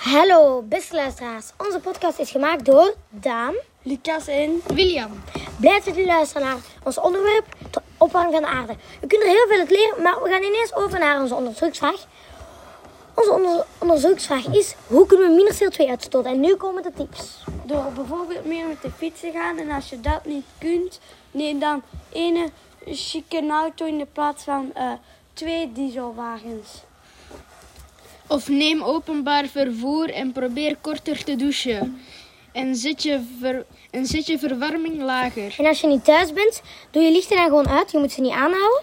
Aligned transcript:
Hallo, 0.00 0.62
beste 0.62 0.94
luisteraars. 0.94 1.50
Onze 1.58 1.80
podcast 1.80 2.18
is 2.18 2.30
gemaakt 2.30 2.64
door 2.64 2.94
Daan. 3.08 3.54
Lucas 3.82 4.26
en 4.26 4.62
William. 4.66 5.10
Blij 5.60 5.74
dat 5.74 5.84
jullie 5.84 6.06
luisteren 6.06 6.46
naar 6.46 6.56
ons 6.84 6.98
onderwerp, 6.98 7.44
de 7.70 7.80
opwarming 7.98 8.32
van 8.34 8.42
de 8.42 8.48
aarde. 8.48 8.74
We 9.00 9.06
kunnen 9.06 9.26
er 9.28 9.34
heel 9.34 9.46
veel 9.48 9.58
uit 9.58 9.70
leren, 9.70 10.02
maar 10.02 10.22
we 10.22 10.28
gaan 10.30 10.42
ineens 10.42 10.74
over 10.74 10.98
naar 10.98 11.20
onze 11.20 11.34
onderzoeksvraag. 11.34 12.06
Onze 13.14 13.32
onder- 13.32 13.66
onderzoeksvraag 13.78 14.46
is, 14.46 14.74
hoe 14.86 15.06
kunnen 15.06 15.28
we 15.28 15.34
minder 15.34 15.54
CO2 15.54 15.88
uitstoten? 15.88 16.30
En 16.30 16.40
nu 16.40 16.54
komen 16.56 16.82
de 16.82 16.92
tips. 16.92 17.44
door 17.64 17.92
bijvoorbeeld 17.94 18.44
meer 18.44 18.66
met 18.66 18.82
de 18.82 18.90
fiets 18.90 19.20
te 19.20 19.30
gaan. 19.32 19.58
En 19.58 19.70
als 19.70 19.90
je 19.90 20.00
dat 20.00 20.24
niet 20.24 20.44
kunt, 20.58 21.00
neem 21.30 21.58
dan 21.58 21.82
ene 22.12 22.48
chique 22.86 23.48
auto 23.50 23.86
in 23.86 23.98
de 23.98 24.06
plaats 24.12 24.44
van 24.44 24.70
eh, 24.74 24.92
twee 25.32 25.72
dieselwagens. 25.72 26.82
Of 28.30 28.48
neem 28.48 28.82
openbaar 28.82 29.46
vervoer 29.46 30.10
en 30.10 30.32
probeer 30.32 30.76
korter 30.80 31.24
te 31.24 31.36
douchen. 31.36 32.00
En 32.52 32.76
zet 32.76 33.02
je, 33.02 33.20
ver- 33.40 33.66
en 33.90 34.06
je 34.08 34.38
verwarming 34.38 35.02
lager. 35.02 35.54
En 35.58 35.66
als 35.66 35.80
je 35.80 35.86
niet 35.86 36.04
thuis 36.04 36.32
bent, 36.32 36.62
doe 36.90 37.02
je 37.02 37.10
lichten 37.10 37.36
dan 37.36 37.44
gewoon 37.44 37.68
uit. 37.68 37.90
Je 37.90 37.98
moet 37.98 38.12
ze 38.12 38.20
niet 38.20 38.32
aanhouden. 38.32 38.82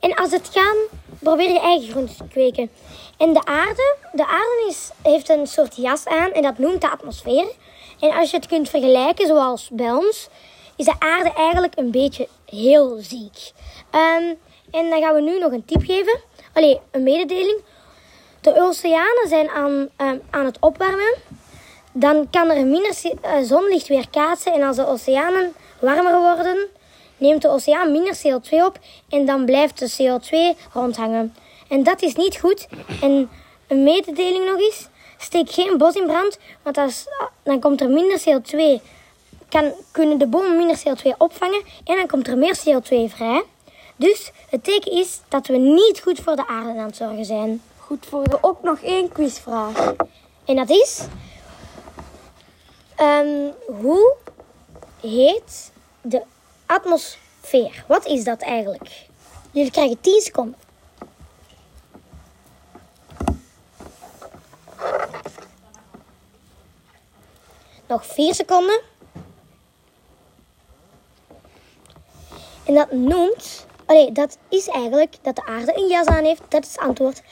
En 0.00 0.14
als 0.14 0.30
het 0.30 0.50
kan, 0.50 0.76
probeer 1.18 1.50
je 1.50 1.60
eigen 1.60 1.90
groenten 1.90 2.16
te 2.16 2.24
kweken. 2.24 2.70
En 3.18 3.32
de 3.32 3.44
aarde, 3.44 3.96
de 4.12 4.26
aarde 4.26 4.66
is, 4.68 4.90
heeft 5.02 5.28
een 5.28 5.46
soort 5.46 5.76
jas 5.76 6.06
aan 6.06 6.32
en 6.32 6.42
dat 6.42 6.58
noemt 6.58 6.80
de 6.80 6.90
atmosfeer. 6.90 7.46
En 8.00 8.10
als 8.10 8.30
je 8.30 8.36
het 8.36 8.46
kunt 8.46 8.68
vergelijken, 8.68 9.26
zoals 9.26 9.68
bij 9.72 9.92
ons, 9.92 10.28
is 10.76 10.84
de 10.84 10.94
aarde 10.98 11.32
eigenlijk 11.32 11.72
een 11.78 11.90
beetje 11.90 12.28
heel 12.46 12.96
ziek. 13.00 13.52
Ehm, 13.90 14.34
en 14.70 14.90
dan 14.90 15.00
gaan 15.00 15.14
we 15.14 15.20
nu 15.20 15.38
nog 15.38 15.52
een 15.52 15.64
tip 15.64 15.82
geven. 15.84 16.20
Allee, 16.52 16.80
een 16.90 17.02
mededeling. 17.02 17.60
De 18.44 18.60
oceanen 18.60 19.28
zijn 19.28 19.48
aan, 19.48 19.88
ehm, 19.96 20.18
aan 20.30 20.44
het 20.44 20.56
opwarmen 20.60 21.14
dan 21.92 22.30
kan 22.30 22.50
er 22.50 22.66
minder 22.66 22.96
eh, 23.22 23.32
zonlicht 23.42 23.88
weerkaatsen. 23.88 24.52
En 24.52 24.62
als 24.62 24.76
de 24.76 24.86
oceanen 24.86 25.52
warmer 25.80 26.20
worden, 26.20 26.66
neemt 27.16 27.42
de 27.42 27.48
oceaan 27.48 27.92
minder 27.92 28.16
CO2 28.16 28.64
op 28.64 28.78
en 29.08 29.26
dan 29.26 29.44
blijft 29.44 29.78
de 29.78 29.90
CO2 29.90 30.58
rondhangen. 30.72 31.34
En 31.68 31.82
dat 31.82 32.02
is 32.02 32.14
niet 32.14 32.36
goed. 32.36 32.66
En 33.00 33.30
een 33.68 33.82
mededeling 33.82 34.44
nog 34.44 34.60
eens, 34.60 34.88
steek 35.18 35.50
geen 35.50 35.78
bos 35.78 35.94
in 35.94 36.06
brand, 36.06 36.38
want 36.62 36.78
als, 36.78 37.06
dan 37.42 37.60
komt 37.60 37.80
er 37.80 37.90
minder 37.90 38.20
CO2. 38.20 38.82
Kan, 39.48 39.72
kunnen 39.92 40.18
de 40.18 40.26
bomen 40.26 40.56
minder 40.56 40.78
CO2 40.78 41.16
opvangen 41.18 41.62
en 41.84 41.96
dan 41.96 42.06
komt 42.06 42.28
er 42.28 42.38
meer 42.38 42.58
CO2 42.58 43.14
vrij. 43.14 43.42
Dus 43.96 44.30
het 44.50 44.64
teken 44.64 44.92
is 44.92 45.20
dat 45.28 45.46
we 45.46 45.56
niet 45.56 46.00
goed 46.02 46.20
voor 46.20 46.36
de 46.36 46.46
aarde 46.46 46.80
aan 46.80 46.86
het 46.86 46.96
zorgen 46.96 47.24
zijn. 47.24 47.62
Goed 47.86 48.06
voor 48.06 48.28
de 48.28 48.38
ook 48.40 48.62
nog 48.62 48.78
één 48.78 49.12
quizvraag. 49.12 49.94
En 50.44 50.56
dat 50.56 50.70
is... 50.70 51.00
ehm, 52.96 53.50
hoe 53.66 54.16
heet 55.00 55.72
de 56.00 56.22
atmosfeer? 56.66 57.84
Wat 57.88 58.06
is 58.06 58.24
dat 58.24 58.42
eigenlijk? 58.42 59.06
Jullie 59.50 59.70
krijgen 59.70 60.00
10 60.00 60.20
seconden. 60.20 60.58
Nog 67.86 68.06
4 68.06 68.34
seconden. 68.34 68.80
En 72.64 72.74
dat 72.74 72.92
noemt... 72.92 73.66
Allee, 73.94 74.12
dat 74.12 74.38
is 74.48 74.68
eigenlijk 74.68 75.14
dat 75.22 75.36
de 75.36 75.44
aarde 75.44 75.76
een 75.76 75.86
jas 75.86 76.06
aan 76.06 76.24
heeft. 76.24 76.42
Dat 76.48 76.64
is 76.64 76.72
het 76.72 76.80
antwoord. 76.80 77.22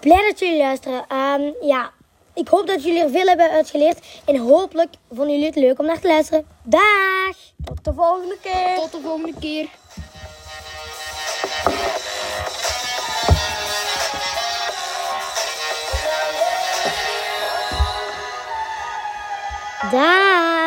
Blij 0.00 0.28
dat 0.28 0.38
jullie 0.38 0.58
luisteren. 0.58 1.04
Ehm, 1.08 1.50
ja, 1.60 1.90
ik 2.34 2.48
hoop 2.48 2.66
dat 2.66 2.84
jullie 2.84 3.02
er 3.02 3.10
veel 3.10 3.26
hebben 3.26 3.50
uitgeleerd. 3.50 3.98
En 4.24 4.36
hopelijk 4.36 4.94
vonden 5.08 5.30
jullie 5.30 5.46
het 5.46 5.56
leuk 5.56 5.78
om 5.78 5.86
naar 5.86 6.00
te 6.00 6.06
luisteren. 6.06 6.46
Dag! 6.62 7.36
Tot 7.64 7.84
de 7.84 7.92
volgende 7.94 8.38
keer. 8.42 8.76
Tot 8.76 8.92
de 8.92 9.00
volgende 9.00 9.34
keer. 9.40 9.68
Dag! 19.90 20.61